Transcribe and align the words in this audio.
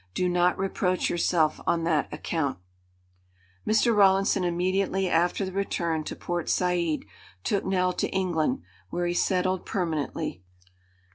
Do 0.15 0.27
not 0.27 0.57
reproach 0.57 1.11
yourself 1.11 1.61
on 1.67 1.83
that 1.83 2.11
account." 2.11 2.57
Mr. 3.67 3.95
Rawlinson 3.95 4.43
immediately 4.43 5.07
after 5.07 5.45
the 5.45 5.51
return 5.51 6.03
to 6.05 6.15
Port 6.15 6.49
Said 6.49 7.01
took 7.43 7.63
Nell 7.65 7.93
to 7.93 8.09
England, 8.09 8.63
where 8.89 9.05
he 9.05 9.13
settled 9.13 9.63
permanently. 9.63 10.41